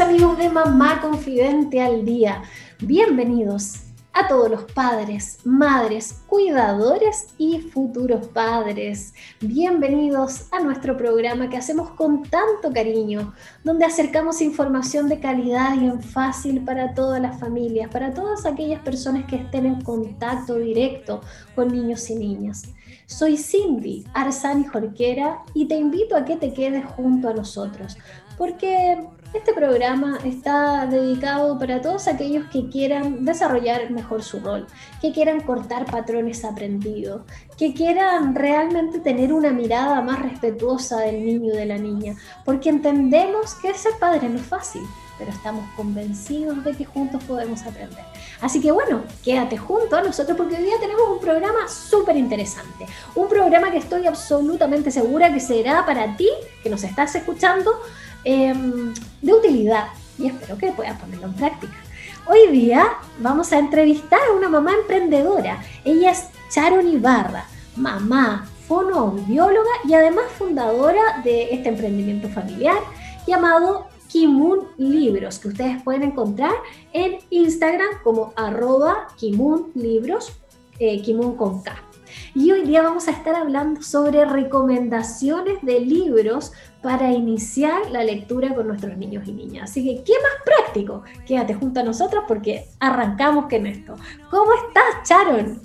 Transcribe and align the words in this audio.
Amigos 0.00 0.38
de 0.38 0.48
Mamá 0.48 1.00
Confidente 1.00 1.80
al 1.80 2.04
Día, 2.04 2.42
bienvenidos 2.78 3.80
a 4.12 4.28
todos 4.28 4.48
los 4.48 4.64
padres, 4.72 5.38
madres, 5.44 6.22
cuidadores 6.28 7.28
y 7.36 7.60
futuros 7.60 8.28
padres. 8.28 9.14
Bienvenidos 9.40 10.46
a 10.52 10.60
nuestro 10.60 10.96
programa 10.96 11.48
que 11.48 11.56
hacemos 11.56 11.90
con 11.90 12.22
tanto 12.22 12.72
cariño, 12.72 13.32
donde 13.64 13.86
acercamos 13.86 14.40
información 14.40 15.08
de 15.08 15.18
calidad 15.18 15.74
y 15.74 15.86
en 15.86 16.00
fácil 16.00 16.64
para 16.64 16.94
todas 16.94 17.20
las 17.20 17.40
familias, 17.40 17.90
para 17.90 18.14
todas 18.14 18.46
aquellas 18.46 18.80
personas 18.82 19.24
que 19.26 19.36
estén 19.36 19.66
en 19.66 19.80
contacto 19.80 20.58
directo 20.58 21.22
con 21.56 21.68
niños 21.72 22.08
y 22.10 22.14
niñas. 22.14 22.64
Soy 23.08 23.38
Cindy 23.38 24.04
Arzani 24.12 24.64
Jorquera 24.64 25.42
y 25.54 25.66
te 25.66 25.76
invito 25.76 26.14
a 26.14 26.26
que 26.26 26.36
te 26.36 26.52
quedes 26.52 26.84
junto 26.84 27.30
a 27.30 27.32
nosotros, 27.32 27.96
porque 28.36 28.98
este 29.32 29.54
programa 29.54 30.18
está 30.26 30.86
dedicado 30.86 31.58
para 31.58 31.80
todos 31.80 32.06
aquellos 32.06 32.44
que 32.50 32.68
quieran 32.68 33.24
desarrollar 33.24 33.90
mejor 33.90 34.22
su 34.22 34.40
rol, 34.40 34.66
que 35.00 35.12
quieran 35.12 35.40
cortar 35.40 35.86
patrones 35.86 36.44
aprendidos, 36.44 37.22
que 37.56 37.72
quieran 37.72 38.34
realmente 38.34 39.00
tener 39.00 39.32
una 39.32 39.52
mirada 39.52 40.02
más 40.02 40.20
respetuosa 40.20 41.00
del 41.00 41.24
niño 41.24 41.54
y 41.54 41.56
de 41.56 41.66
la 41.66 41.78
niña, 41.78 42.14
porque 42.44 42.68
entendemos 42.68 43.54
que 43.54 43.72
ser 43.72 43.92
padre 43.98 44.28
no 44.28 44.38
es 44.38 44.46
fácil, 44.46 44.82
pero 45.18 45.30
estamos 45.30 45.64
convencidos 45.74 46.62
de 46.64 46.72
que 46.72 46.84
juntos 46.84 47.22
podemos 47.24 47.62
aprender. 47.62 48.04
Así 48.40 48.60
que 48.60 48.70
bueno, 48.70 49.02
quédate 49.24 49.58
junto 49.58 49.96
a 49.96 50.02
nosotros 50.02 50.36
porque 50.36 50.56
hoy 50.56 50.62
día 50.62 50.78
tenemos 50.80 51.08
un 51.10 51.20
programa 51.20 51.68
súper 51.68 52.16
interesante, 52.16 52.86
un 53.14 53.28
programa 53.28 53.70
que 53.70 53.78
estoy 53.78 54.06
absolutamente 54.06 54.90
segura 54.90 55.32
que 55.32 55.40
será 55.40 55.84
para 55.84 56.16
ti, 56.16 56.28
que 56.62 56.70
nos 56.70 56.84
estás 56.84 57.14
escuchando, 57.14 57.72
Em, 58.24 58.92
de 59.22 59.32
utilidad 59.32 59.86
y 60.18 60.26
espero 60.26 60.58
que 60.58 60.72
puedas 60.72 60.98
ponerlo 61.00 61.26
en 61.26 61.34
práctica. 61.34 61.72
Hoy 62.26 62.48
día 62.48 62.94
vamos 63.20 63.52
a 63.52 63.58
entrevistar 63.58 64.18
a 64.28 64.36
una 64.36 64.48
mamá 64.48 64.72
emprendedora. 64.74 65.62
Ella 65.84 66.10
es 66.10 66.28
Sharon 66.54 66.88
Ibarra, 66.88 67.44
mamá, 67.76 68.46
fonoaudióloga 68.66 69.70
y 69.84 69.94
además 69.94 70.24
fundadora 70.36 71.22
de 71.24 71.54
este 71.54 71.68
emprendimiento 71.68 72.28
familiar 72.28 72.76
llamado 73.26 73.86
Kimun 74.08 74.68
Libros, 74.76 75.38
que 75.38 75.48
ustedes 75.48 75.82
pueden 75.82 76.02
encontrar 76.02 76.52
en 76.92 77.18
Instagram 77.30 78.02
como 78.02 78.32
arroba 78.36 79.08
Kimun 79.16 79.70
Libros, 79.74 80.32
eh, 80.78 81.00
Kimun 81.02 81.36
con 81.36 81.62
K. 81.62 81.76
Y 82.34 82.50
hoy 82.52 82.62
día 82.62 82.82
vamos 82.82 83.08
a 83.08 83.10
estar 83.10 83.34
hablando 83.34 83.82
sobre 83.82 84.24
recomendaciones 84.24 85.60
de 85.62 85.80
libros 85.80 86.52
para 86.82 87.10
iniciar 87.12 87.90
la 87.90 88.04
lectura 88.04 88.54
con 88.54 88.68
nuestros 88.68 88.96
niños 88.96 89.26
y 89.26 89.32
niñas. 89.32 89.70
Así 89.70 89.84
que, 89.84 90.02
¿qué 90.04 90.12
más 90.12 90.42
práctico? 90.44 91.02
Quédate 91.26 91.54
junto 91.54 91.80
a 91.80 91.82
nosotros 91.82 92.24
porque 92.26 92.66
arrancamos 92.80 93.46
con 93.48 93.66
esto. 93.66 93.94
¿Cómo 94.30 94.52
estás, 94.66 95.08
Sharon? 95.08 95.60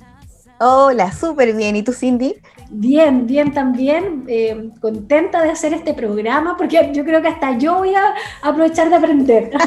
Hola, 0.60 1.12
súper 1.12 1.56
bien. 1.56 1.76
¿Y 1.76 1.84
tú, 1.84 1.94
Cindy? 1.94 2.36
Bien, 2.70 3.28
bien 3.28 3.54
también. 3.54 4.26
Eh, 4.28 4.70
contenta 4.80 5.42
de 5.42 5.52
hacer 5.52 5.74
este 5.74 5.94
programa 5.94 6.56
porque 6.58 6.92
yo 6.94 7.04
creo 7.04 7.22
que 7.22 7.28
hasta 7.28 7.58
yo 7.58 7.80
voy 7.80 7.94
a 7.96 8.14
aprovechar 8.42 8.90
de 8.90 8.96
aprender. 8.96 9.52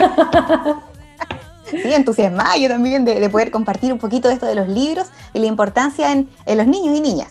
Sí, 1.71 1.93
entusiasmada 1.93 2.57
yo 2.57 2.69
también 2.69 3.05
de, 3.05 3.29
poder 3.29 3.51
compartir 3.51 3.93
un 3.93 3.99
poquito 3.99 4.29
de 4.29 4.35
esto 4.35 4.47
de 4.47 4.55
los 4.55 4.69
libros 4.69 5.09
y 5.35 5.41
la 5.41 5.47
importancia 5.47 6.13
en, 6.13 6.29
los 6.47 6.67
niños 6.67 6.97
y 6.97 7.01
niñas. 7.01 7.29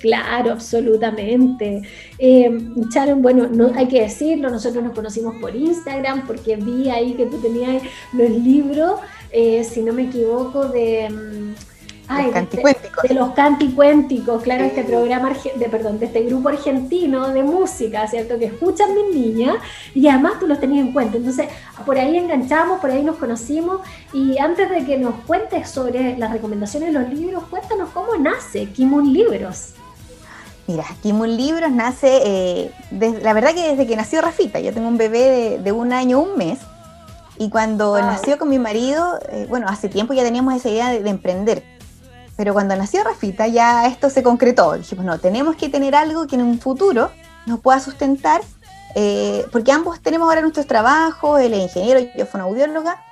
Claro, 0.00 0.52
absolutamente. 0.52 1.82
Eh, 2.18 2.50
Sharon, 2.92 3.22
bueno, 3.22 3.46
no 3.46 3.72
hay 3.74 3.86
que 3.86 4.02
decirlo, 4.02 4.50
nosotros 4.50 4.82
nos 4.82 4.92
conocimos 4.92 5.36
por 5.40 5.54
Instagram 5.54 6.26
porque 6.26 6.56
vi 6.56 6.90
ahí 6.90 7.14
que 7.14 7.26
tú 7.26 7.38
tenías 7.38 7.82
los 8.12 8.30
libros, 8.30 9.00
eh, 9.30 9.64
si 9.64 9.82
no 9.82 9.92
me 9.92 10.02
equivoco, 10.04 10.66
de... 10.66 11.54
Mm, 12.08 12.24
los 12.24 12.32
canticuénticos. 12.32 13.02
De, 13.02 13.14
los 13.14 13.30
canticuénticos, 13.30 14.42
claro, 14.42 14.64
este 14.64 14.84
programa, 14.84 15.32
de, 15.56 15.68
perdón, 15.68 15.98
de 15.98 16.06
este 16.06 16.22
grupo 16.22 16.48
argentino 16.48 17.28
de 17.28 17.42
música, 17.42 18.06
¿cierto? 18.06 18.38
Que 18.38 18.46
escuchan 18.46 18.94
mis 18.94 19.14
niñas 19.14 19.56
y 19.94 20.06
además 20.06 20.38
tú 20.38 20.46
los 20.46 20.60
tenías 20.60 20.86
en 20.86 20.92
cuenta. 20.92 21.16
Entonces, 21.16 21.48
por 21.84 21.98
ahí 21.98 22.16
enganchamos, 22.16 22.80
por 22.80 22.90
ahí 22.90 23.02
nos 23.02 23.16
conocimos 23.16 23.80
y 24.12 24.38
antes 24.38 24.70
de 24.70 24.84
que 24.84 24.98
nos 24.98 25.14
cuentes 25.26 25.68
sobre 25.68 26.16
las 26.16 26.30
recomendaciones 26.30 26.92
de 26.92 27.00
los 27.00 27.12
libros, 27.12 27.44
cuéntanos 27.50 27.90
cómo 27.90 28.14
nace 28.16 28.66
Kimun 28.66 29.12
Libros. 29.12 29.74
Mira, 30.68 30.84
Kimun 31.02 31.36
Libros 31.36 31.70
nace, 31.70 32.20
eh, 32.24 32.70
la 33.22 33.32
verdad 33.32 33.54
que 33.54 33.70
desde 33.70 33.86
que 33.86 33.96
nació 33.96 34.20
Rafita, 34.20 34.58
yo 34.60 34.72
tengo 34.72 34.88
un 34.88 34.98
bebé 34.98 35.60
de, 35.62 35.72
un 35.72 35.92
año, 35.92 36.20
un 36.20 36.36
mes, 36.36 36.58
y 37.38 37.50
cuando 37.50 38.00
nació 38.00 38.38
con 38.38 38.48
mi 38.48 38.58
marido, 38.58 39.18
eh, 39.28 39.46
bueno, 39.48 39.66
hace 39.68 39.88
tiempo 39.88 40.14
ya 40.14 40.24
teníamos 40.24 40.54
esa 40.54 40.70
idea 40.70 40.90
de 40.90 41.08
emprender 41.08 41.75
pero 42.36 42.52
cuando 42.52 42.76
nació 42.76 43.02
Rafita 43.02 43.46
ya 43.46 43.86
esto 43.86 44.10
se 44.10 44.22
concretó. 44.22 44.74
Dijimos, 44.74 45.04
no, 45.04 45.18
tenemos 45.18 45.56
que 45.56 45.68
tener 45.68 45.94
algo 45.94 46.26
que 46.26 46.36
en 46.36 46.42
un 46.42 46.60
futuro 46.60 47.10
nos 47.46 47.60
pueda 47.60 47.80
sustentar, 47.80 48.42
eh, 48.94 49.46
porque 49.50 49.72
ambos 49.72 50.00
tenemos 50.00 50.28
ahora 50.28 50.42
nuestros 50.42 50.66
trabajos, 50.66 51.40
él 51.40 51.54
es 51.54 51.62
ingeniero, 51.62 52.00
yo 52.16 52.26
soy 52.26 52.40
audióloga, 52.40 53.02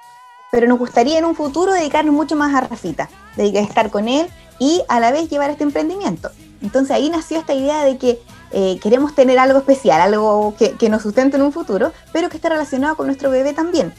pero 0.53 0.67
nos 0.69 0.79
gustaría 0.79 1.19
en 1.19 1.25
un 1.25 1.35
futuro 1.35 1.73
dedicarnos 1.73 2.15
mucho 2.15 2.37
más 2.37 2.55
a 2.55 2.61
Rafita, 2.61 3.09
dedicar 3.37 3.63
a 3.63 3.67
estar 3.67 3.91
con 3.91 4.09
él 4.09 4.29
y 4.59 4.83
a 4.89 5.01
la 5.01 5.11
vez 5.11 5.29
llevar 5.31 5.51
este 5.51 5.65
emprendimiento. 5.65 6.31
Entonces 6.63 6.93
ahí 6.93 7.11
nació 7.11 7.39
esta 7.39 7.55
idea 7.55 7.83
de 7.85 7.99
que 7.99 8.23
eh, 8.53 8.79
queremos 8.81 9.15
tener 9.15 9.39
algo 9.39 9.59
especial, 9.59 10.01
algo 10.01 10.55
que, 10.57 10.89
nos 10.89 11.03
sustente 11.03 11.37
en 11.37 11.43
un 11.43 11.53
futuro, 11.53 11.93
pero 12.13 12.29
que 12.29 12.37
esté 12.37 12.49
relacionado 12.49 12.97
con 12.97 13.07
nuestro 13.07 13.31
bebé 13.31 13.53
también. 13.53 13.93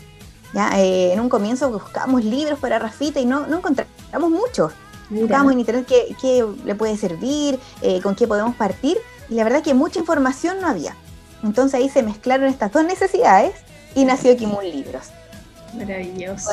¿ya? 0.53 0.80
Eh, 0.80 1.14
en 1.14 1.19
un 1.19 1.30
comienzo 1.30 1.69
buscamos 1.69 2.24
libros 2.24 2.58
para 2.59 2.80
Rafita 2.80 3.19
y 3.19 3.25
no 3.25 3.46
encontramos 3.46 4.30
muchos. 4.30 4.72
Buscamos 5.09 5.53
en 5.53 5.59
internet 5.59 5.85
qué, 5.88 6.45
le 6.63 6.75
puede 6.75 6.97
servir, 6.97 7.59
eh, 7.81 8.01
con 8.01 8.16
qué 8.16 8.27
podemos 8.27 8.55
partir, 8.55 8.97
y 9.29 9.35
la 9.35 9.43
verdad 9.43 9.61
que 9.61 9.73
mucha 9.73 9.99
información 9.99 10.59
no 10.61 10.67
había. 10.67 10.95
Entonces 11.43 11.79
ahí 11.79 11.89
se 11.89 12.01
mezclaron 12.03 12.47
estas 12.47 12.71
dos 12.71 12.83
necesidades 12.85 13.53
y 13.93 14.05
nació 14.05 14.35
Kimun 14.35 14.63
Libros. 14.63 15.07
Maravilloso. 15.73 16.51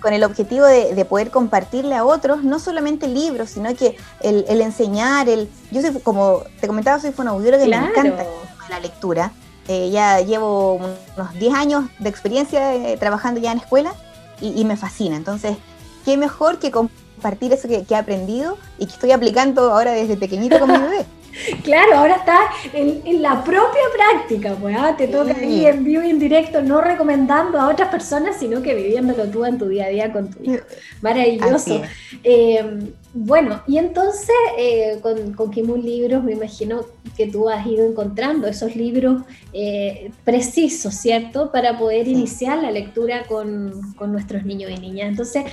Con, 0.00 0.12
el 0.12 0.24
objetivo 0.24 0.66
de, 0.66 1.04
poder 1.04 1.30
compartirle 1.30 1.94
a 1.94 2.04
otros, 2.04 2.42
no 2.42 2.58
solamente 2.58 3.06
libros, 3.06 3.50
sino 3.50 3.74
que 3.74 3.96
el, 4.20 4.60
enseñar, 4.60 5.28
el. 5.28 5.48
Yo 5.70 5.80
soy, 5.80 5.92
como 6.00 6.42
te 6.60 6.66
comentaba, 6.66 6.98
soy 6.98 7.12
fonoaudióloga 7.12 7.64
que 7.64 7.70
me 7.70 7.76
encanta 7.76 8.24
la 8.68 8.80
lectura. 8.80 9.32
Eh, 9.68 9.90
ya 9.90 10.20
llevo 10.20 10.74
unos 10.74 11.32
10 11.38 11.54
años 11.54 11.84
de 11.98 12.08
experiencia 12.10 12.74
eh, 12.74 12.96
trabajando 12.98 13.40
ya 13.40 13.52
en 13.52 13.58
escuela 13.58 13.94
y, 14.40 14.60
y, 14.60 14.64
me 14.64 14.76
fascina. 14.76 15.16
Entonces, 15.16 15.56
qué 16.04 16.18
mejor 16.18 16.58
que 16.58 16.70
compartir 16.70 17.03
compartir 17.24 17.54
eso 17.54 17.68
que, 17.68 17.86
he 17.88 17.96
aprendido 17.96 18.58
y 18.78 18.84
que 18.84 18.92
estoy 18.92 19.10
aplicando 19.10 19.72
ahora 19.72 19.92
desde 19.92 20.16
pequeñito 20.16 20.58
con 20.58 20.70
mi 20.70 20.78
bebé. 20.78 21.04
Claro, 21.64 21.96
ahora 21.96 22.14
está 22.14 22.38
en, 22.72 23.20
la 23.20 23.42
propia 23.42 23.82
práctica, 23.92 24.54
pues 24.54 24.76
¿ah? 24.78 24.94
te 24.96 25.08
toca 25.08 25.34
ahí 25.36 25.66
en 25.66 25.82
vivo 25.82 26.00
y 26.04 26.10
en 26.10 26.20
directo, 26.20 26.62
no 26.62 26.80
recomendando 26.80 27.60
a 27.60 27.70
otras 27.70 27.88
personas, 27.88 28.36
sino 28.38 28.62
que 28.62 28.72
viviéndolo 28.72 29.24
tú 29.24 29.44
en 29.44 29.58
tu 29.58 29.66
día 29.66 29.86
a 29.86 29.88
día 29.88 30.12
con 30.12 30.30
tu 30.30 30.44
hijo. 30.44 30.62
Maravilloso. 31.02 31.82
Eh, 32.22 32.92
bueno, 33.12 33.62
y 33.66 33.78
entonces 33.78 34.34
eh, 34.56 34.98
con, 35.02 35.32
con 35.32 35.50
Kimun 35.50 35.82
Libros 35.84 36.22
me 36.22 36.32
imagino 36.32 36.84
que 37.16 37.26
tú 37.26 37.48
has 37.48 37.66
ido 37.66 37.84
encontrando 37.84 38.46
esos 38.46 38.76
libros 38.76 39.22
eh, 39.52 40.12
precisos, 40.24 40.94
¿cierto? 40.94 41.50
Para 41.50 41.76
poder 41.78 42.06
iniciar 42.06 42.58
la 42.58 42.70
lectura 42.70 43.24
con, 43.26 43.94
con, 43.94 44.12
nuestros 44.12 44.44
niños 44.44 44.70
y 44.70 44.80
niñas. 44.80 45.08
Entonces, 45.08 45.44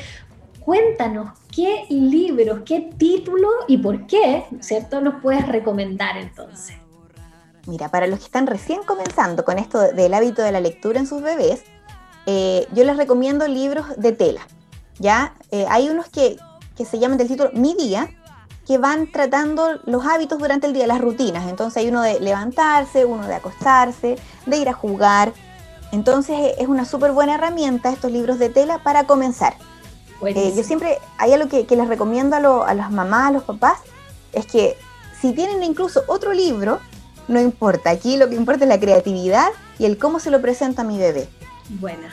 cuéntanos 0.63 1.30
qué 1.54 1.86
libros, 1.90 2.62
qué 2.66 2.92
título 2.98 3.50
y 3.68 3.78
por 3.78 4.08
qué, 4.08 4.46
¿cierto? 4.62 5.02
Nos 5.02 5.22
puedes 5.22 5.48
recomendar 5.48 6.18
entonces. 6.18 6.78
Mira, 7.68 7.90
para 7.90 8.08
los 8.08 8.19
que 8.19 8.25
están 8.25 8.48
recién 8.48 8.81
comenzando 8.84 9.46
con 9.46 9.60
esto 9.60 9.80
del 9.80 10.13
hábito 10.13 10.42
de 10.42 10.52
la 10.52 10.60
lectura 10.60 11.00
en 11.00 11.08
sus 11.08 11.22
bebés, 11.22 11.63
eh, 12.25 12.68
yo 12.74 12.84
les 12.84 12.98
recomiendo 12.98 13.48
libros 13.48 13.86
de 13.98 14.12
tela. 14.12 14.42
¿ya? 15.02 15.34
Eh, 15.52 15.66
hay 15.69 15.90
unos 15.90 16.08
que, 16.10 16.38
se 16.84 16.98
llaman 16.98 17.18
del 17.18 17.28
título 17.28 17.52
Mi 17.54 17.75
Día, 17.75 18.10
que 18.66 18.78
van 18.78 19.12
tratando 19.12 19.80
los 19.86 20.06
hábitos 20.06 20.40
durante 20.40 20.66
el 20.66 20.74
día, 20.74 20.88
las 20.88 21.02
rutinas. 21.02 21.48
Entonces 21.48 21.78
hay 21.78 21.90
uno 21.90 22.02
de 22.02 22.19
levantarse, 22.19 23.06
uno 23.06 23.28
de 23.28 23.36
acostarse, 23.36 24.16
de 24.46 24.57
ir 24.57 24.69
a 24.69 24.74
jugar, 24.74 25.34
Entonces 25.92 26.56
es 26.57 26.69
una 26.69 26.86
súper 26.86 27.12
buena 27.12 27.36
herramienta 27.36 27.92
estos 27.92 28.12
libros 28.12 28.40
de 28.40 28.48
tela 28.50 28.81
para 28.81 29.06
comenzar. 29.06 29.56
Eh, 30.25 30.53
yo 30.56 30.63
siempre, 30.63 31.00
hay 31.18 31.33
algo 31.33 31.50
que, 31.50 31.75
les 31.75 31.88
recomiendo 31.88 32.35
a, 32.35 32.69
a 32.69 32.73
las 32.73 32.91
mamás, 32.91 33.29
a 33.29 33.31
los 33.31 33.44
papás, 33.44 33.79
es 34.33 34.45
que 34.45 34.77
si 35.19 35.33
tienen 35.33 35.63
incluso 35.63 36.03
otro 36.07 36.33
libro, 36.33 36.79
no 37.27 37.39
importa, 37.39 37.89
aquí 37.89 38.18
lo 38.18 38.29
que 38.29 38.35
importa 38.35 38.65
es 38.65 38.69
la 38.69 38.79
creatividad 38.79 39.50
y 39.79 39.85
el 39.85 39.97
cómo 39.97 40.19
se 40.19 40.31
lo 40.31 40.41
presenta 40.41 40.81
a 40.81 40.85
mi 40.85 40.97
bebé. 40.97 41.27
Buena. 41.69 42.09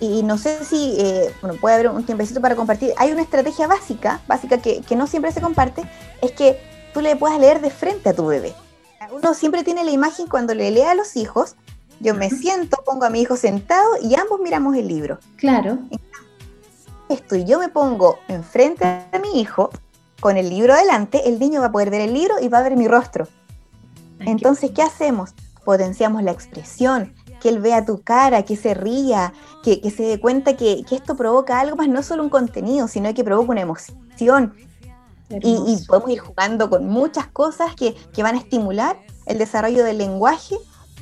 Y 0.00 0.22
no 0.22 0.38
sé 0.38 0.64
si, 0.64 0.94
eh, 0.98 1.34
bueno, 1.40 1.58
puede 1.60 1.74
haber 1.74 1.88
un 1.88 2.04
tiempecito 2.04 2.40
para 2.40 2.54
compartir. 2.54 2.92
Hay 2.98 3.10
una 3.10 3.22
estrategia 3.22 3.66
básica, 3.66 4.20
básica 4.28 4.58
que, 4.58 4.80
que 4.82 4.96
no 4.96 5.06
siempre 5.06 5.32
se 5.32 5.40
comparte, 5.40 5.82
es 6.22 6.32
que 6.32 6.60
tú 6.94 7.00
le 7.00 7.16
puedas 7.16 7.38
leer 7.38 7.60
de 7.60 7.70
frente 7.70 8.08
a 8.10 8.14
tu 8.14 8.26
bebé. 8.26 8.54
Uno 9.10 9.34
siempre 9.34 9.64
tiene 9.64 9.84
la 9.84 9.90
imagen 9.90 10.26
cuando 10.26 10.54
le 10.54 10.70
lee 10.70 10.82
a 10.82 10.94
los 10.94 11.16
hijos, 11.16 11.56
yo 12.00 12.14
me 12.14 12.30
siento, 12.30 12.76
pongo 12.84 13.04
a 13.04 13.10
mi 13.10 13.20
hijo 13.20 13.36
sentado 13.36 13.88
y 14.00 14.14
ambos 14.14 14.40
miramos 14.40 14.76
el 14.76 14.86
libro. 14.86 15.18
Claro. 15.36 15.78
Esto 17.08 17.36
y 17.36 17.44
yo 17.44 17.58
me 17.58 17.68
pongo 17.68 18.18
enfrente 18.28 18.84
a 18.84 19.18
mi 19.18 19.40
hijo 19.40 19.70
con 20.20 20.36
el 20.36 20.50
libro 20.50 20.74
delante, 20.74 21.28
el 21.28 21.38
niño 21.38 21.60
va 21.60 21.66
a 21.66 21.72
poder 21.72 21.90
ver 21.90 22.02
el 22.02 22.12
libro 22.12 22.34
y 22.40 22.48
va 22.48 22.58
a 22.58 22.62
ver 22.62 22.76
mi 22.76 22.88
rostro. 22.88 23.26
Entonces, 24.20 24.72
¿qué 24.72 24.82
hacemos? 24.82 25.30
Potenciamos 25.64 26.22
la 26.22 26.32
expresión, 26.32 27.14
que 27.40 27.48
él 27.48 27.60
vea 27.60 27.84
tu 27.84 28.02
cara, 28.02 28.42
que 28.42 28.56
se 28.56 28.74
ría, 28.74 29.32
que, 29.62 29.80
se 29.90 30.02
dé 30.02 30.20
cuenta 30.20 30.56
que, 30.56 30.84
esto 30.90 31.16
provoca 31.16 31.60
algo 31.60 31.76
más, 31.76 31.88
no 31.88 32.02
solo 32.02 32.22
un 32.22 32.30
contenido, 32.30 32.88
sino 32.88 33.12
que 33.14 33.24
provoca 33.24 33.52
una 33.52 33.60
emoción. 33.60 34.54
Y, 35.30 35.84
podemos 35.86 36.10
ir 36.10 36.18
jugando 36.18 36.68
con 36.68 36.88
muchas 36.88 37.26
cosas 37.28 37.74
que, 37.74 37.94
van 38.22 38.34
a 38.34 38.38
estimular 38.38 38.98
el 39.26 39.38
desarrollo 39.38 39.84
del 39.84 39.98
lenguaje 39.98 40.56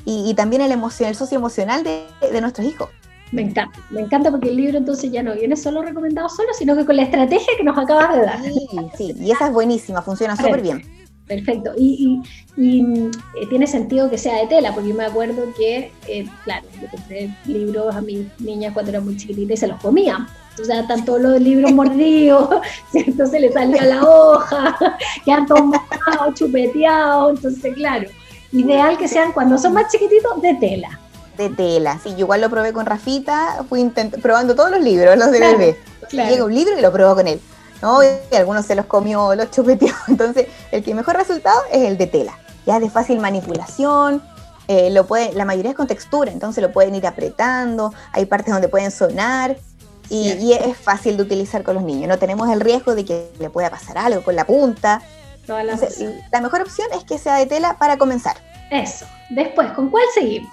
y, 0.05 0.33
también 0.35 0.61
el, 0.61 0.71
emoción, 0.71 1.09
el 1.09 1.15
socio 1.15 1.37
emocional 1.37 1.83
de, 1.83 2.07
de 2.21 2.41
nuestros 2.41 2.67
hijos. 2.67 2.89
Me 3.31 3.41
encanta, 3.41 3.79
me 3.89 4.01
encanta 4.01 4.31
porque 4.31 4.49
el 4.49 4.55
libro 4.55 4.77
entonces 4.77 5.11
ya 5.11 5.21
no 5.21 5.33
viene 5.33 5.55
solo 5.55 5.81
recomendado 5.81 6.29
solo, 6.29 6.49
sino 6.57 6.75
que 6.75 6.85
con 6.85 6.95
la 6.95 7.03
estrategia 7.03 7.53
que 7.57 7.63
nos 7.63 7.77
acabas 7.77 8.15
de 8.15 8.21
dar. 8.21 8.41
Sí, 8.41 8.67
sí, 8.97 9.15
y 9.19 9.31
esa 9.31 9.47
es 9.47 9.53
buenísima, 9.53 10.01
funciona 10.01 10.35
súper 10.35 10.61
bien. 10.61 10.97
Perfecto. 11.27 11.73
Y, 11.77 12.21
y, 12.55 13.09
eh, 13.39 13.47
tiene 13.49 13.67
sentido 13.67 14.09
que 14.09 14.17
sea 14.17 14.39
de 14.39 14.47
tela, 14.47 14.73
porque 14.73 14.89
yo 14.89 14.95
me 14.95 15.05
acuerdo 15.05 15.43
que, 15.57 15.91
eh, 16.07 16.25
claro, 16.45 16.65
yo 16.81 16.87
compré 16.89 17.35
libros 17.45 17.93
a 17.93 18.01
mis 18.01 18.27
niñas 18.39 18.73
cuando 18.73 18.91
eran 18.91 19.03
muy 19.03 19.17
chiquititas 19.17 19.55
y 19.55 19.57
se 19.57 19.67
los 19.67 19.79
comían. 19.81 20.25
O 20.59 20.63
sea, 20.63 20.79
están 20.81 21.05
todos 21.05 21.21
los 21.21 21.41
libros 21.41 21.71
mordidos. 21.71 22.49
Se 22.91 23.39
les 23.39 23.53
salía 23.53 23.83
la 23.83 24.03
hoja, 24.03 24.75
quedan 25.25 25.45
todos 25.45 25.65
mojados, 25.65 26.33
chupeteados. 26.33 27.35
Entonces, 27.35 27.75
claro, 27.75 28.09
ideal 28.51 28.97
que 28.97 29.07
sean 29.07 29.33
cuando 29.33 29.57
son 29.59 29.73
más 29.73 29.91
chiquititos 29.91 30.41
de 30.41 30.55
tela. 30.55 30.99
De 31.37 31.49
tela, 31.49 31.99
sí, 32.01 32.11
yo 32.11 32.19
igual 32.19 32.41
lo 32.41 32.49
probé 32.49 32.73
con 32.73 32.85
Rafita, 32.85 33.63
fui 33.69 33.91
probando 34.21 34.55
todos 34.55 34.71
los 34.71 34.81
libros, 34.81 35.15
los 35.17 35.31
de 35.31 35.39
bebé. 35.39 35.79
Llega 36.11 36.43
un 36.43 36.53
libro 36.53 36.77
y 36.77 36.81
lo 36.81 36.91
probó 36.91 37.15
con 37.15 37.27
él. 37.27 37.39
¿no? 37.81 37.99
Y 38.03 38.35
algunos 38.35 38.65
se 38.65 38.75
los 38.75 38.85
comió, 38.85 39.35
los 39.35 39.51
chupeteó. 39.51 39.93
Entonces, 40.07 40.47
el 40.71 40.83
que 40.83 40.93
mejor 40.95 41.15
resultado 41.15 41.59
es 41.71 41.83
el 41.83 41.97
de 41.97 42.07
tela. 42.07 42.37
Ya 42.65 42.77
es 42.77 42.81
de 42.81 42.89
fácil 42.89 43.19
manipulación, 43.19 44.21
eh, 44.67 44.89
lo 44.89 45.07
puede, 45.07 45.33
la 45.33 45.45
mayoría 45.45 45.71
es 45.71 45.77
con 45.77 45.87
textura, 45.87 46.29
entonces 46.29 46.61
lo 46.61 46.73
pueden 46.73 46.93
ir 46.93 47.07
apretando, 47.07 47.93
hay 48.11 48.25
partes 48.25 48.53
donde 48.53 48.67
pueden 48.67 48.91
sonar 48.91 49.55
y, 50.09 50.51
es 50.51 50.77
fácil 50.77 51.15
de 51.15 51.23
utilizar 51.23 51.63
con 51.63 51.75
los 51.75 51.83
niños. 51.83 52.09
No 52.09 52.17
tenemos 52.17 52.49
el 52.49 52.59
riesgo 52.59 52.93
de 52.93 53.05
que 53.05 53.31
le 53.39 53.49
pueda 53.49 53.69
pasar 53.69 53.97
algo 53.97 54.21
con 54.23 54.35
la 54.35 54.45
punta. 54.45 55.01
la 55.47 56.41
mejor 56.41 56.61
opción 56.61 56.87
es 56.93 57.05
que 57.05 57.17
sea 57.17 57.35
de 57.35 57.45
tela 57.45 57.77
para 57.77 57.97
comenzar. 57.97 58.35
Eso. 58.69 59.05
Después, 59.29 59.71
¿con 59.71 59.89
cuál 59.89 60.03
seguimos? 60.13 60.51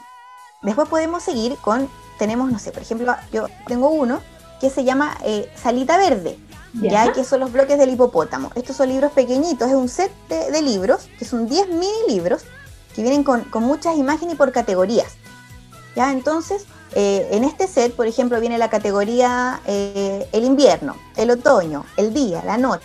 Después 0.65 0.89
podemos 0.89 1.23
seguir 1.23 1.57
con, 1.59 1.89
tenemos, 2.19 2.51
no 2.51 2.59
sé, 2.59 2.73
por 2.73 2.83
ejemplo, 2.83 3.15
yo 3.33 3.47
tengo 3.69 3.91
uno 3.91 4.21
que 4.61 4.71
se 4.71 4.83
llama 4.83 5.17
eh, 5.25 5.49
Salita 5.57 5.97
Verde 5.97 6.39
ya, 6.81 7.13
que 7.13 7.25
son 7.25 7.41
los 7.41 7.53
bloques 7.53 7.79
del 7.79 7.91
hipopótamo. 7.91 8.51
Estos 8.55 8.77
son 8.77 8.89
libros 8.89 9.13
pequeñitos, 9.13 9.69
es 9.69 9.75
un 9.75 9.89
set 9.89 10.13
de, 10.29 10.63
libros, 10.63 11.09
que 11.19 11.25
son 11.25 11.49
10 11.49 11.69
mini 11.69 11.93
libros, 12.09 12.43
que 12.95 13.03
vienen 13.03 13.25
con, 13.25 13.47
muchas 13.61 13.97
imágenes 13.97 14.35
y 14.35 14.37
por 14.37 14.53
categorías. 14.53 15.13
¿ya? 15.95 16.11
Entonces, 16.13 16.65
eh, 16.93 17.29
en 17.31 17.45
este 17.45 17.69
set, 17.69 17.95
por 17.95 18.07
ejemplo, 18.07 18.41
viene 18.41 18.59
la 18.59 18.71
categoría 18.71 19.61
eh, 19.67 20.29
el 20.33 20.45
invierno, 20.45 20.97
el 21.17 21.31
otoño, 21.31 21.85
el 21.97 22.13
día, 22.13 22.43
la 22.45 22.57
noche. 22.57 22.85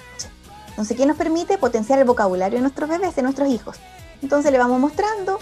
Entonces, 0.70 0.96
¿qué 0.96 1.06
nos 1.06 1.18
permite 1.18 1.58
potenciar 1.58 2.00
el 2.00 2.06
vocabulario 2.06 2.58
de 2.58 2.62
nuestros 2.62 2.90
bebés, 2.90 3.16
de 3.16 3.24
nuestros 3.24 3.50
hijos? 3.50 3.78
Entonces, 4.22 4.52
le 4.52 4.58
vamos 4.58 4.80
mostrando, 4.80 5.40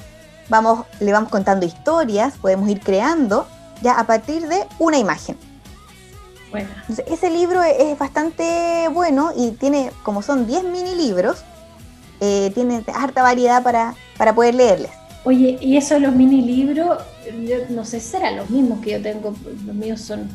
vamos, 0.49 0.85
le 0.99 1.11
vamos 1.11 1.29
contando 1.29 1.65
historias, 1.65 2.37
podemos 2.37 2.69
ir 2.69 2.79
creando 2.79 3.47
ya 3.81 3.99
a 3.99 4.05
partir 4.05 4.47
de 4.47 4.65
una 4.79 4.97
imagen. 4.97 5.37
Ese 7.07 7.29
libro 7.29 7.61
es 7.61 7.97
bastante 7.99 8.87
bueno 8.91 9.31
y 9.35 9.51
tiene, 9.51 9.91
como 10.03 10.21
son 10.21 10.47
10 10.47 10.63
mini 10.63 10.95
libros, 10.95 11.43
eh, 12.19 12.51
tiene 12.55 12.83
harta 12.95 13.21
variedad 13.21 13.61
para, 13.61 13.93
para 14.17 14.33
poder 14.33 14.55
leerles. 14.55 14.91
Oye, 15.23 15.57
y 15.61 15.77
eso 15.77 15.95
de 15.95 15.99
los 15.99 16.15
mini 16.15 16.41
libros, 16.41 16.99
yo 17.45 17.57
no 17.69 17.83
sé 17.83 17.99
si 17.99 18.11
serán 18.11 18.37
los 18.37 18.49
mismos 18.49 18.79
que 18.79 18.91
yo 18.91 19.01
tengo, 19.01 19.35
los 19.65 19.75
míos 19.75 20.01
son, 20.01 20.29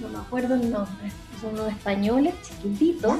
no 0.00 0.08
me 0.08 0.18
acuerdo 0.18 0.54
el 0.54 0.70
nombre, 0.70 1.12
son 1.40 1.54
unos 1.54 1.68
españoles 1.68 2.34
chiquititos 2.42 3.14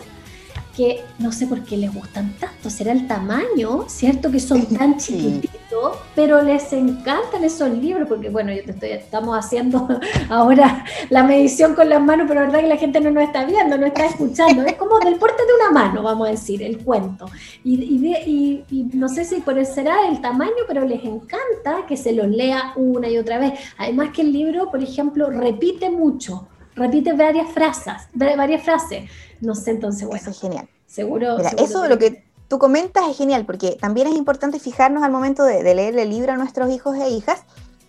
que 0.78 1.02
no 1.18 1.32
sé 1.32 1.48
por 1.48 1.64
qué 1.64 1.76
les 1.76 1.92
gustan 1.92 2.32
tanto, 2.38 2.70
será 2.70 2.92
el 2.92 3.08
tamaño, 3.08 3.86
¿cierto? 3.88 4.30
Que 4.30 4.38
son 4.38 4.64
tan 4.78 4.96
chiquititos, 4.96 5.98
pero 6.14 6.40
les 6.40 6.72
encantan 6.72 7.42
esos 7.42 7.68
libros, 7.70 8.06
porque 8.06 8.30
bueno, 8.30 8.52
yo 8.52 8.62
te 8.62 8.70
estoy, 8.70 8.90
estamos 8.90 9.36
haciendo 9.36 9.88
ahora 10.30 10.84
la 11.10 11.24
medición 11.24 11.74
con 11.74 11.88
las 11.88 12.00
manos, 12.00 12.26
pero 12.28 12.42
la 12.42 12.46
verdad 12.46 12.60
que 12.60 12.68
la 12.68 12.76
gente 12.76 13.00
no 13.00 13.10
nos 13.10 13.24
está 13.24 13.44
viendo, 13.44 13.76
no 13.76 13.86
está 13.86 14.06
escuchando, 14.06 14.62
es 14.62 14.74
como 14.74 15.00
del 15.00 15.16
porte 15.16 15.42
de 15.44 15.52
una 15.52 15.72
mano, 15.72 16.04
vamos 16.04 16.28
a 16.28 16.30
decir, 16.30 16.62
el 16.62 16.78
cuento. 16.78 17.26
Y, 17.64 18.62
no 18.94 19.08
sé 19.08 19.24
si 19.24 19.40
por 19.40 19.58
será 19.66 20.08
el 20.08 20.20
tamaño, 20.20 20.62
pero 20.68 20.84
les 20.84 21.02
encanta 21.02 21.86
que 21.88 21.96
se 21.96 22.12
los 22.12 22.28
lea 22.28 22.72
una 22.76 23.08
y 23.08 23.18
otra 23.18 23.38
vez. 23.38 23.54
Además 23.78 24.10
que 24.14 24.22
el 24.22 24.32
libro, 24.32 24.70
por 24.70 24.80
ejemplo, 24.80 25.28
repite 25.28 25.90
mucho 25.90 26.46
repite 26.78 27.12
varias 27.12 27.50
frases, 27.52 27.94
varias 28.14 28.62
frases. 28.62 29.10
No 29.40 29.54
sé, 29.54 29.72
entonces, 29.72 30.06
bueno. 30.06 30.20
Eso 30.20 30.30
es 30.30 30.40
genial. 30.40 30.68
Seguro. 30.86 31.36
Mira, 31.36 31.50
eso 31.58 31.86
lo 31.86 31.98
que 31.98 32.24
tú 32.48 32.58
comentas 32.58 33.04
es 33.08 33.16
genial, 33.16 33.44
porque 33.44 33.76
también 33.80 34.06
es 34.06 34.14
importante 34.14 34.58
fijarnos 34.58 35.02
al 35.02 35.12
momento 35.12 35.44
de, 35.44 35.62
leer 35.62 35.98
el 35.98 36.10
libro 36.10 36.32
a 36.32 36.36
nuestros 36.36 36.70
hijos 36.70 36.96
e 36.96 37.10
hijas, 37.10 37.42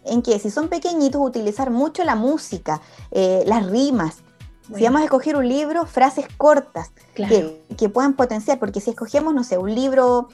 en 0.06 0.22
que 0.22 0.38
si 0.40 0.50
son 0.50 0.68
pequeñitos, 0.68 1.22
utilizar 1.22 1.70
mucho 1.72 2.04
la 2.04 2.16
música, 2.16 2.82
eh, 3.12 3.44
las 3.46 3.66
rimas. 3.66 4.18
Si 4.76 4.84
vamos 4.84 5.02
a 5.02 5.06
escoger 5.06 5.36
un 5.36 5.48
libro, 5.48 5.88
frases 5.88 6.28
cortas 6.38 6.92
que, 7.16 7.90
puedan 7.90 8.14
potenciar, 8.14 8.60
porque 8.60 8.82
si 8.82 8.92
escogemos, 8.92 9.34
no 9.34 9.44
sé, 9.44 9.58
un 9.58 9.74
libro 9.74 10.30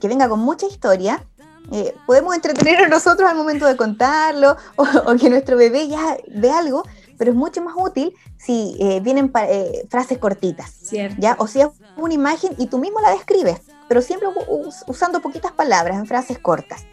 que 0.00 0.06
venga 0.06 0.28
con 0.28 0.38
mucha 0.38 0.66
historia, 0.66 1.24
eh, 1.72 1.94
podemos 2.06 2.34
entretener 2.34 2.84
a 2.84 2.88
nosotros 2.88 3.28
al 3.28 3.36
momento 3.36 3.66
de 3.66 3.76
contarlo, 3.76 4.56
o, 4.76 4.84
o, 4.84 5.16
que 5.16 5.28
nuestro 5.28 5.56
bebé 5.56 5.88
ya 5.88 6.16
ve 6.28 6.50
algo, 6.52 6.84
pero 7.20 7.32
es 7.32 7.36
mucho 7.36 7.60
más 7.60 7.74
útil 7.76 8.14
si 8.38 8.78
eh, 8.80 9.00
vienen 9.00 9.30
eh, 9.46 9.86
frases 9.90 10.16
cortitas. 10.16 10.90
¿ya? 11.18 11.36
O 11.38 11.46
sea, 11.46 11.70
una 11.98 12.14
imagen 12.14 12.54
y 12.56 12.66
tú 12.66 12.78
mismo 12.78 12.98
la 13.02 13.10
describes, 13.10 13.60
pero 13.90 14.00
siempre 14.00 14.26
usando 14.86 15.20
poquitas 15.20 15.52
palabras 15.52 15.98
en 15.98 16.06
frases 16.06 16.38
cortas. 16.38 16.86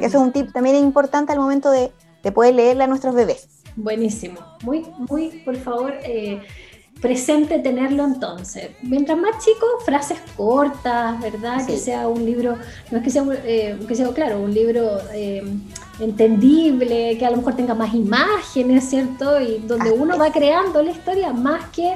Eso 0.00 0.06
es 0.06 0.14
un 0.14 0.32
tip 0.32 0.54
también 0.54 0.76
importante 0.76 1.32
al 1.32 1.38
momento 1.38 1.70
de, 1.70 1.92
de 2.22 2.32
poder 2.32 2.54
leerle 2.54 2.84
a 2.84 2.86
nuestros 2.86 3.14
bebés. 3.14 3.46
Buenísimo. 3.76 4.40
Muy, 4.62 4.86
muy, 4.96 5.42
por 5.44 5.56
favor, 5.56 5.92
eh, 6.02 6.40
presente 7.02 7.58
tenerlo 7.58 8.06
entonces. 8.06 8.70
Mientras 8.80 9.18
más 9.18 9.44
chico, 9.44 9.66
frases 9.84 10.18
cortas, 10.34 11.20
¿verdad? 11.20 11.66
Que 11.66 11.76
sea 11.76 12.08
un 12.08 12.24
libro, 12.24 12.56
no 12.90 12.96
es 12.96 13.04
que 13.04 13.10
sea, 13.10 13.22
que 13.22 13.94
sea 13.94 14.08
claro, 14.14 14.40
un 14.40 14.54
libro 14.54 14.98
entendible, 16.00 17.16
que 17.18 17.26
a 17.26 17.30
lo 17.30 17.38
mejor 17.38 17.54
tenga 17.56 17.74
más 17.74 17.94
imágenes, 17.94 18.88
¿cierto? 18.88 19.40
Y 19.40 19.58
donde 19.58 19.90
uno 19.90 20.18
va 20.18 20.32
creando 20.32 20.82
la 20.82 20.90
historia 20.90 21.32
más 21.32 21.68
que, 21.70 21.94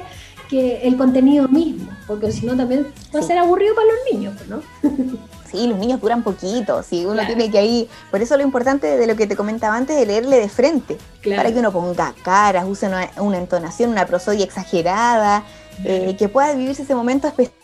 que 0.49 0.81
el 0.87 0.97
contenido 0.97 1.47
mismo, 1.47 1.89
porque 2.07 2.31
si 2.31 2.45
no 2.45 2.55
también 2.55 2.87
va 3.13 3.19
a 3.19 3.23
ser 3.23 3.37
aburrido 3.37 3.75
para 3.75 3.87
los 3.87 3.97
niños, 4.11 4.35
¿no? 4.47 4.61
Sí, 5.49 5.65
los 5.65 5.79
niños 5.79 5.99
duran 5.99 6.21
poquito, 6.21 6.83
si 6.83 7.07
uno 7.07 7.25
tiene 7.25 7.49
que 7.49 7.57
ahí, 7.57 7.89
por 8.11 8.21
eso 8.21 8.37
lo 8.37 8.43
importante 8.43 8.85
de 8.85 9.07
lo 9.07 9.15
que 9.15 9.25
te 9.25 9.35
comentaba 9.35 9.75
antes 9.75 9.97
de 9.97 10.05
leerle 10.05 10.37
de 10.37 10.47
frente, 10.47 10.95
para 11.35 11.51
que 11.51 11.57
uno 11.57 11.71
ponga 11.71 12.13
caras, 12.21 12.65
use 12.67 12.85
una, 12.85 13.35
entonación, 13.35 13.89
una 13.89 14.05
prosodia 14.05 14.45
exagerada, 14.45 15.43
eh, 15.83 16.15
que 16.19 16.29
pueda 16.29 16.53
vivirse 16.53 16.83
ese 16.83 16.93
momento 16.93 17.27
especial 17.27 17.58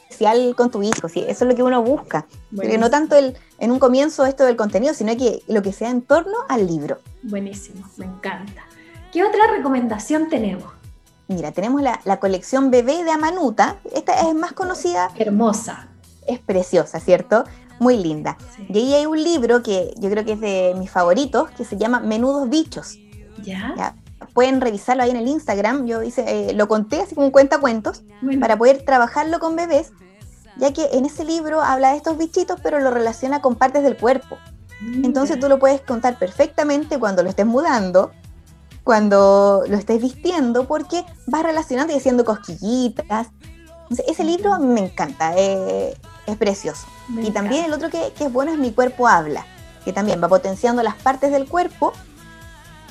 con 0.55 0.71
tu 0.71 0.83
hijo, 0.83 1.09
¿sí? 1.09 1.19
eso 1.27 1.45
es 1.45 1.49
lo 1.49 1.55
que 1.55 1.63
uno 1.63 1.81
busca, 1.81 2.25
pero 2.55 2.77
no 2.77 2.89
tanto 2.89 3.15
el, 3.15 3.37
en 3.59 3.71
un 3.71 3.79
comienzo 3.79 4.25
esto 4.25 4.45
del 4.45 4.55
contenido, 4.55 4.93
sino 4.93 5.15
que 5.17 5.41
lo 5.47 5.61
que 5.61 5.73
sea 5.73 5.89
en 5.89 6.01
torno 6.01 6.37
al 6.49 6.67
libro. 6.67 6.99
Buenísimo, 7.23 7.87
me 7.97 8.05
encanta. 8.05 8.63
¿Qué 9.11 9.23
otra 9.23 9.47
recomendación 9.47 10.29
tenemos? 10.29 10.71
Mira, 11.27 11.51
tenemos 11.51 11.81
la, 11.81 11.99
la 12.05 12.19
colección 12.19 12.69
Bebé 12.71 13.03
de 13.03 13.11
Amanuta, 13.11 13.77
esta 13.93 14.27
es 14.27 14.35
más 14.35 14.53
conocida. 14.53 15.09
Hermosa. 15.17 15.87
Es 16.27 16.39
preciosa, 16.39 16.99
¿cierto? 16.99 17.43
muy 17.79 17.97
linda. 17.97 18.37
Y 18.69 18.77
ahí 18.77 18.93
hay 18.93 19.05
un 19.05 19.21
libro 19.21 19.63
que 19.63 19.93
yo 19.97 20.09
creo 20.09 20.25
que 20.25 20.33
es 20.33 20.39
de 20.39 20.75
mis 20.77 20.89
favoritos, 20.89 21.49
que 21.51 21.65
se 21.65 21.77
llama 21.77 21.99
Menudos 21.99 22.49
Bichos. 22.49 22.97
Ya. 23.43 23.95
Pueden 24.33 24.61
revisarlo 24.61 25.03
ahí 25.03 25.11
en 25.11 25.17
el 25.17 25.27
Instagram. 25.27 25.85
Yo 25.85 26.03
hice, 26.03 26.23
eh, 26.27 26.53
lo 26.53 26.67
conté 26.67 27.01
así 27.01 27.15
como 27.15 27.27
un 27.27 27.31
cuentacuentos 27.31 28.03
para 28.39 28.57
poder 28.57 28.83
trabajarlo 28.85 29.39
con 29.39 29.55
bebés, 29.55 29.91
ya 30.57 30.73
que 30.73 30.89
en 30.93 31.05
ese 31.05 31.25
libro 31.25 31.61
habla 31.61 31.91
de 31.91 31.97
estos 31.97 32.17
bichitos, 32.17 32.59
pero 32.61 32.79
lo 32.79 32.91
relaciona 32.91 33.41
con 33.41 33.55
partes 33.55 33.83
del 33.83 33.97
cuerpo. 33.97 34.37
Entonces 34.81 35.39
tú 35.39 35.47
lo 35.47 35.57
puedes 35.57 35.81
contar 35.81 36.19
perfectamente 36.19 36.99
cuando 36.99 37.23
lo 37.23 37.29
estés 37.29 37.45
mudando, 37.45 38.11
cuando 38.83 39.63
lo 39.67 39.77
estés 39.77 40.01
vistiendo, 40.01 40.67
porque 40.67 41.03
vas 41.27 41.43
relacionando 41.43 41.93
y 41.93 41.97
haciendo 41.97 42.23
cosquillitas. 42.23 43.27
ese 44.07 44.23
libro 44.23 44.59
me 44.59 44.81
encanta, 44.81 45.33
eh, 45.37 45.97
es 46.27 46.37
precioso. 46.37 46.85
y 47.09 47.31
también 47.31 47.65
el 47.65 47.73
otro 47.73 47.89
que, 47.89 48.13
es 48.17 48.33
bueno 48.33 48.51
es 48.51 48.59
Mi 48.59 48.71
cuerpo 48.71 49.07
habla, 49.07 49.45
que 49.83 49.93
también 49.93 50.21
va 50.21 50.27
potenciando 50.27 50.83
las 50.83 50.95
partes 50.95 51.31
del 51.31 51.47
cuerpo. 51.47 51.93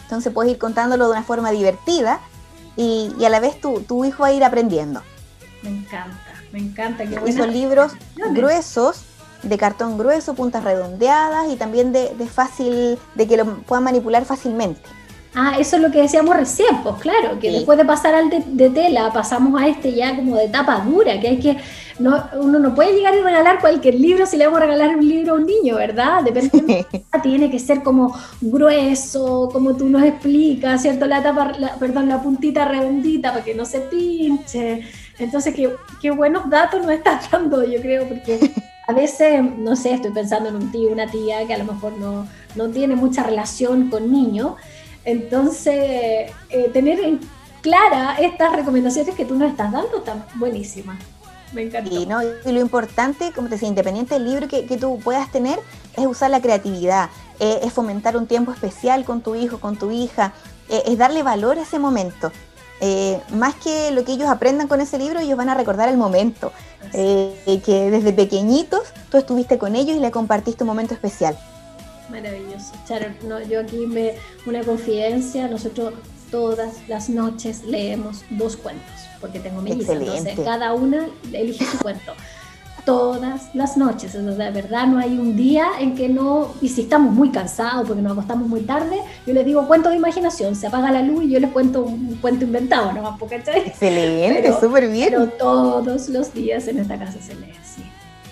Entonces 0.02 0.32
puedes 0.32 0.52
ir 0.52 0.58
contándolo 0.58 1.06
de 1.06 1.12
una 1.12 1.22
forma 1.22 1.50
divertida 1.50 2.20
y, 2.76 3.12
a 3.24 3.28
la 3.28 3.40
vez 3.40 3.60
tu, 3.60 3.80
tu, 3.80 4.04
hijo 4.04 4.22
va 4.22 4.28
a 4.28 4.32
ir 4.32 4.44
aprendiendo. 4.44 5.02
Me 5.62 5.70
encanta, 5.70 6.33
me 6.54 6.60
encanta. 6.60 7.02
y 7.02 7.32
son 7.32 7.52
libros 7.52 7.92
gruesos 8.32 9.02
de 9.42 9.58
cartón 9.58 9.98
grueso, 9.98 10.34
puntas 10.34 10.62
redondeadas 10.62 11.52
y 11.52 11.56
también 11.56 11.92
de, 11.92 12.08
fácil, 12.32 12.96
de 13.16 13.26
que 13.26 13.36
lo 13.36 13.56
puedan 13.62 13.84
manipular 13.84 14.24
fácilmente. 14.24 14.80
Ah, 15.34 15.56
eso 15.58 15.76
es 15.76 15.82
lo 15.82 15.90
que 15.90 16.00
decíamos 16.00 16.36
recién, 16.36 16.80
pues 16.84 16.94
claro, 17.00 17.40
que 17.40 17.50
después 17.50 17.76
de 17.76 17.84
pasar 17.84 18.14
al 18.14 18.30
de, 18.30 18.70
tela, 18.70 19.12
pasamos 19.12 19.60
a 19.60 19.66
este 19.66 19.92
ya 19.92 20.14
como 20.14 20.36
de 20.36 20.48
tapa 20.48 20.78
dura, 20.78 21.18
que 21.18 21.26
hay 21.26 21.40
que, 21.40 21.56
no, 21.98 22.22
uno 22.34 22.60
no 22.60 22.72
puede 22.72 22.94
llegar 22.94 23.16
y 23.16 23.20
regalar 23.20 23.58
cualquier 23.60 23.96
libro 23.96 24.26
si 24.26 24.36
le 24.36 24.46
vamos 24.46 24.60
a 24.60 24.66
regalar 24.66 24.96
un 24.96 25.08
libro 25.08 25.32
a 25.32 25.36
un 25.38 25.44
niño, 25.44 25.74
¿verdad? 25.74 26.22
Depende, 26.22 26.86
tiene 27.24 27.50
que 27.50 27.58
ser 27.58 27.82
como 27.82 28.16
grueso, 28.40 29.48
como 29.52 29.74
tú 29.74 29.88
nos 29.88 30.04
explicas, 30.04 30.80
¿cierto? 30.82 31.06
La 31.06 31.20
tapa, 31.20 31.50
perdón, 31.80 32.08
la 32.08 32.22
puntita 32.22 32.66
redondita 32.66 33.32
para 33.32 33.44
que 33.44 33.56
no 33.56 33.64
se 33.64 33.80
pinche. 33.80 34.82
Entonces, 35.18 35.54
qué, 36.00 36.10
buenos 36.10 36.48
datos 36.50 36.82
nos 36.82 36.92
estás 36.92 37.30
dando, 37.30 37.64
yo 37.64 37.80
creo, 37.80 38.08
porque 38.08 38.52
a 38.86 38.92
veces, 38.92 39.42
no 39.42 39.76
sé, 39.76 39.94
estoy 39.94 40.12
pensando 40.12 40.48
en 40.48 40.56
un 40.56 40.72
tío, 40.72 40.90
una 40.90 41.10
tía 41.10 41.46
que 41.46 41.54
a 41.54 41.58
lo 41.58 41.64
mejor 41.64 41.92
no, 41.98 42.26
no 42.54 42.68
tiene 42.70 42.96
mucha 42.96 43.22
relación 43.22 43.90
con 43.90 44.10
niños. 44.10 44.54
Entonces, 45.04 46.32
eh, 46.50 46.70
tener 46.72 47.00
en 47.00 47.20
clara 47.60 48.16
estas 48.20 48.54
recomendaciones 48.54 49.14
que 49.14 49.24
tú 49.24 49.36
nos 49.36 49.50
estás 49.50 49.70
dando 49.72 49.98
están 49.98 50.24
buenísimas. 50.34 50.98
Me 51.52 51.70
no, 52.06 52.20
y 52.22 52.52
lo 52.52 52.60
importante, 52.60 53.30
como 53.32 53.46
te 53.46 53.54
decía, 53.54 53.68
independiente 53.68 54.14
del 54.14 54.24
libro 54.24 54.48
que, 54.48 54.66
que 54.66 54.76
tú 54.76 54.98
puedas 54.98 55.30
tener, 55.30 55.60
es 55.96 56.04
usar 56.04 56.30
la 56.30 56.40
creatividad, 56.40 57.10
eh, 57.38 57.60
es 57.62 57.72
fomentar 57.72 58.16
un 58.16 58.26
tiempo 58.26 58.50
especial 58.50 59.04
con 59.04 59.20
tu 59.20 59.36
hijo, 59.36 59.60
con 59.60 59.76
tu 59.76 59.92
hija, 59.92 60.32
eh, 60.68 60.82
es 60.86 60.98
darle 60.98 61.22
valor 61.22 61.58
a 61.58 61.62
ese 61.62 61.78
momento. 61.78 62.32
Más 63.32 63.54
que 63.54 63.90
lo 63.90 64.04
que 64.04 64.12
ellos 64.12 64.28
aprendan 64.28 64.68
con 64.68 64.80
ese 64.80 64.98
libro, 64.98 65.20
ellos 65.20 65.38
van 65.38 65.48
a 65.48 65.54
recordar 65.54 65.88
el 65.88 65.96
momento. 65.96 66.52
Eh, 66.92 67.60
que 67.64 67.90
desde 67.90 68.12
pequeñitos 68.12 68.82
tú 69.10 69.16
estuviste 69.16 69.58
con 69.58 69.74
ellos 69.74 69.96
y 69.96 70.00
le 70.00 70.10
compartiste 70.10 70.62
un 70.62 70.68
momento 70.68 70.94
especial. 70.94 71.36
Maravilloso. 72.10 72.72
Sharon, 72.88 73.16
yo 73.48 73.60
aquí 73.60 73.86
me 73.86 74.14
una 74.46 74.62
confidencia, 74.62 75.48
nosotros 75.48 75.94
todas 76.30 76.88
las 76.88 77.08
noches 77.08 77.64
leemos 77.64 78.22
dos 78.30 78.56
cuentos, 78.56 78.92
porque 79.20 79.40
tengo 79.40 79.60
mi 79.62 79.72
entonces 79.72 80.38
cada 80.44 80.74
una 80.74 81.08
elige 81.32 81.64
su 81.64 81.78
cuento. 81.78 82.12
Todas 82.84 83.54
las 83.54 83.78
noches, 83.78 84.12
de 84.12 84.50
verdad 84.50 84.86
no 84.86 84.98
hay 84.98 85.18
un 85.18 85.36
día 85.36 85.68
en 85.80 85.94
que 85.94 86.08
no, 86.08 86.52
y 86.60 86.68
si 86.68 86.82
estamos 86.82 87.14
muy 87.14 87.30
cansados 87.30 87.86
porque 87.86 88.02
nos 88.02 88.12
acostamos 88.12 88.46
muy 88.46 88.60
tarde, 88.60 89.00
yo 89.26 89.32
les 89.32 89.46
digo 89.46 89.66
cuento 89.66 89.88
de 89.88 89.96
imaginación, 89.96 90.54
se 90.54 90.66
apaga 90.66 90.90
la 90.90 91.02
luz 91.02 91.24
y 91.24 91.30
yo 91.30 91.40
les 91.40 91.50
cuento 91.50 91.82
un 91.82 92.18
cuento 92.20 92.44
inventado, 92.44 92.92
¿no? 92.92 93.16
Excelente, 93.22 94.52
súper 94.60 94.90
bien. 94.90 95.08
Pero 95.10 95.28
todos 95.28 96.10
los 96.10 96.34
días 96.34 96.68
en 96.68 96.80
esta 96.80 96.98
casa 96.98 97.18
se 97.22 97.34
lee, 97.36 97.54
sí. 97.64 97.82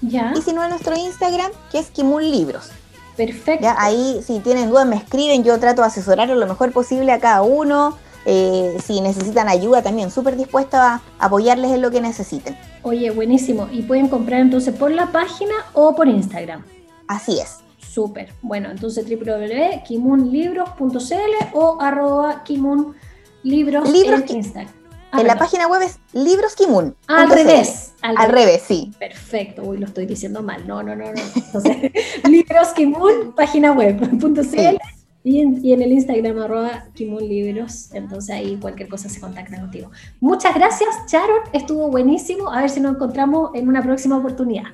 y 0.00 0.42
si 0.42 0.52
no, 0.54 0.64
en 0.64 0.70
nuestro 0.70 0.96
Instagram, 0.96 1.50
que 1.70 1.78
es 1.78 1.90
Kimun 1.90 2.22
Libros. 2.22 2.70
Perfecto. 3.18 3.68
Ahí, 3.76 4.22
si 4.26 4.40
tienen 4.40 4.70
dudas, 4.70 4.86
me 4.86 4.96
escriben. 4.96 5.44
Yo 5.44 5.60
trato 5.60 5.82
de 5.82 5.88
asesorarlos 5.88 6.38
lo 6.38 6.46
mejor 6.46 6.72
posible 6.72 7.12
a 7.12 7.20
cada 7.20 7.42
uno. 7.42 7.98
Eh, 8.24 8.78
si 8.84 9.00
necesitan 9.00 9.48
ayuda, 9.48 9.82
también 9.82 10.10
súper 10.10 10.36
dispuesta 10.36 11.02
a 11.18 11.26
apoyarles 11.26 11.72
en 11.72 11.82
lo 11.82 11.90
que 11.90 12.00
necesiten. 12.00 12.56
Oye, 12.82 13.10
buenísimo. 13.10 13.68
¿Y 13.70 13.82
pueden 13.82 14.08
comprar 14.08 14.40
entonces 14.40 14.74
por 14.74 14.90
la 14.90 15.12
página 15.12 15.54
o 15.72 15.94
por 15.94 16.08
Instagram? 16.08 16.64
Así 17.08 17.38
es. 17.40 17.58
Súper. 17.78 18.32
Bueno, 18.42 18.70
entonces 18.70 19.04
www.kimunlibros.cl 19.06 21.46
o 21.52 21.78
arroba 21.80 22.42
kimunlibros 22.44 23.88
en 23.88 24.36
Instagram. 24.36 24.72
Ah, 25.14 25.20
en 25.20 25.26
la 25.26 25.36
página 25.36 25.68
web 25.68 25.82
es 25.82 25.98
Libros 26.14 26.54
Kimun. 26.54 26.96
al 27.06 27.28
revés. 27.28 27.92
Al, 28.00 28.30
revés. 28.30 28.62
sí. 28.66 28.92
Perfecto. 28.98 29.62
Uy, 29.62 29.76
lo 29.76 29.84
estoy 29.84 30.06
diciendo 30.06 30.42
mal. 30.42 30.66
No, 30.66 30.82
no, 30.82 30.96
no, 30.96 31.12
no. 31.12 31.20
Entonces, 31.36 31.92
Libros 32.30 32.68
Kimun, 32.68 33.34
página 33.36 33.72
web, 33.72 34.00
Y 35.24 35.40
en, 35.40 35.82
el 35.82 35.92
Instagram 35.92 36.38
arroba 36.38 36.84
Kimun 36.94 37.28
Libros. 37.28 37.90
Entonces 37.94 38.34
ahí 38.34 38.56
cualquier 38.60 38.88
cosa 38.88 39.08
se 39.08 39.20
contacta 39.20 39.60
contigo. 39.60 39.90
Muchas 40.20 40.54
gracias, 40.54 40.90
Sharon. 41.08 41.40
Estuvo 41.52 41.88
buenísimo. 41.88 42.52
A 42.52 42.62
ver 42.62 42.70
si 42.70 42.80
nos 42.80 42.96
encontramos 42.96 43.50
en 43.54 43.68
una 43.68 43.82
próxima 43.82 44.18
oportunidad. 44.18 44.64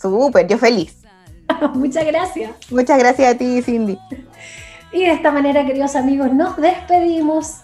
Súper, 0.00 0.46
yo 0.46 0.58
feliz. 0.58 0.96
Muchas 1.74 2.06
gracias. 2.06 2.52
Muchas 2.70 2.98
gracias 2.98 3.34
a 3.34 3.38
ti, 3.38 3.60
Cindy. 3.62 3.98
Y 4.92 5.00
de 5.00 5.12
esta 5.12 5.32
manera, 5.32 5.66
queridos 5.66 5.96
amigos, 5.96 6.32
nos 6.32 6.56
despedimos 6.56 7.60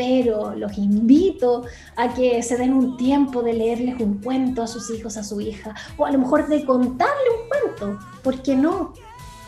pero 0.00 0.54
los 0.54 0.78
invito 0.78 1.64
a 1.96 2.14
que 2.14 2.42
se 2.42 2.56
den 2.56 2.72
un 2.72 2.96
tiempo 2.96 3.42
de 3.42 3.52
leerles 3.52 4.00
un 4.00 4.18
cuento 4.22 4.62
a 4.62 4.66
sus 4.66 4.90
hijos, 4.90 5.18
a 5.18 5.22
su 5.22 5.42
hija, 5.42 5.74
o 5.98 6.06
a 6.06 6.10
lo 6.10 6.18
mejor 6.18 6.48
de 6.48 6.64
contarle 6.64 7.14
un 7.42 7.48
cuento, 7.48 8.06
¿por 8.22 8.40
qué 8.40 8.56
no? 8.56 8.94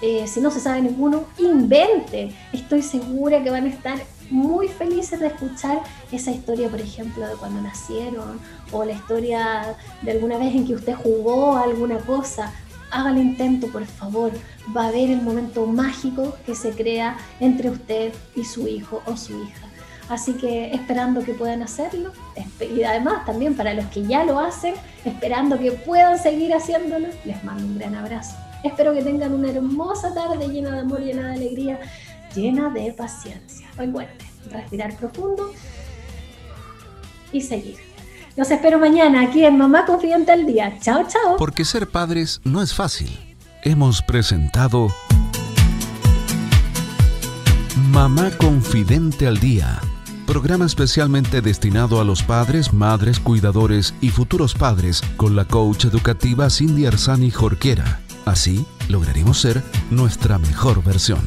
Eh, 0.03 0.27
si 0.27 0.41
no 0.41 0.51
se 0.51 0.59
sabe 0.59 0.83
ninguno, 0.83 1.27
invente. 1.39 2.35
Estoy 2.53 2.83
segura 2.83 3.41
que 3.43 3.51
van 3.51 3.67
a 3.67 3.69
estar 3.69 3.99
muy 4.31 4.67
felices 4.67 5.21
de 5.21 5.29
escuchar 5.29 5.81
esa 6.11 6.33
historia, 6.33 6.69
por 6.69 6.81
ejemplo, 6.81 7.25
de 7.27 7.37
cuando 7.37 7.63
nacieron, 7.63 8.41
o 8.73 8.85
la 8.85 8.93
historia 8.93 9.77
de 10.03 10.11
alguna 10.11 10.39
vez 10.39 10.57
en 10.57 10.67
que 10.67 10.75
usted 10.75 10.95
jugó 10.95 11.57
alguna 11.57 11.99
cosa. 11.99 12.53
Haga 12.91 13.11
el 13.11 13.19
intento, 13.19 13.69
por 13.69 13.87
favor. 13.87 14.33
Va 14.77 14.87
a 14.87 14.89
haber 14.89 15.09
el 15.09 15.23
momento 15.23 15.67
mágico 15.67 16.37
que 16.45 16.57
se 16.57 16.73
crea 16.73 17.17
entre 17.39 17.71
usted 17.71 18.13
y 18.35 18.45
su 18.45 18.67
hijo 18.67 19.03
o 19.07 19.17
su 19.17 19.41
hija. 19.41 19.69
Así 20.09 20.33
que 20.33 20.75
esperando 20.75 21.23
que 21.23 21.33
puedan 21.33 21.63
hacerlo 21.63 22.13
y 22.61 22.83
además 22.83 23.25
también 23.25 23.55
para 23.55 23.73
los 23.73 23.87
que 23.87 24.03
ya 24.03 24.25
lo 24.25 24.41
hacen, 24.41 24.75
esperando 25.05 25.59
que 25.59 25.73
puedan 25.73 26.19
seguir 26.19 26.53
haciéndolo, 26.53 27.07
les 27.25 27.43
mando 27.45 27.65
un 27.65 27.79
gran 27.79 27.95
abrazo. 27.95 28.37
Espero 28.65 28.95
que 28.95 29.03
tengan 29.03 29.33
una 29.35 29.51
hermosa 29.51 30.15
tarde 30.15 30.49
llena 30.49 30.73
de 30.73 30.81
amor, 30.81 31.01
llena 31.01 31.29
de 31.29 31.35
alegría. 31.35 31.81
llena 32.35 32.71
de 32.71 32.93
paciencia. 32.93 33.69
Recuerde, 33.77 34.17
respirar 34.51 34.97
profundo 34.97 35.53
y 37.31 37.43
seguir. 37.43 37.77
Los 38.37 38.51
espero 38.51 38.79
mañana 38.79 39.21
aquí 39.23 39.45
en 39.45 39.59
Mamá 39.59 39.85
Confidente 39.85 40.33
al 40.33 40.47
Día. 40.47 40.79
Chao, 40.81 41.07
chao. 41.07 41.37
Porque 41.37 41.67
ser 41.67 41.89
padres 41.89 42.41
no 42.45 42.63
es 42.63 42.73
fácil. 42.73 43.11
Hemos 43.63 44.01
presentado 44.01 44.89
Mamá 47.91 48.31
Confidente 48.39 49.27
al 49.27 49.39
Día. 49.39 49.79
Programa 50.27 50.65
especialmente 50.65 51.43
destinado 51.43 52.01
a 52.01 52.05
los 52.05 52.23
padres, 52.23 52.73
madres, 52.73 53.21
cuidadores 53.21 53.95
y 54.01 54.09
futuros 54.09 54.55
padres 54.55 55.03
con 55.19 55.37
la 55.37 55.45
coach 55.45 55.85
educativa 55.85 56.49
Cindy 56.49 56.87
Arzani 56.87 57.31
Jorquera. 57.31 58.02
Así 58.25 58.65
lograremos 58.89 59.41
ser 59.41 59.63
nuestra 59.91 60.39
mejor 60.39 60.83
versión. 60.83 61.21